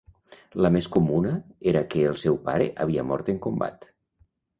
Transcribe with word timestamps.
La 0.65 0.69
més 0.75 0.85
comuna 0.95 1.33
era 1.71 1.83
que 1.95 2.01
el 2.13 2.17
seu 2.21 2.39
pare 2.47 2.71
havia 2.87 3.05
mort 3.11 3.31
en 3.35 3.39
combat. 3.47 3.87